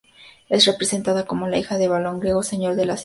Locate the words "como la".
1.27-1.59